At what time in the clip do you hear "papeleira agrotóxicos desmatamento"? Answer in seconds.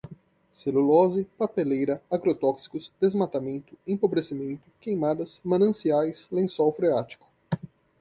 1.37-3.77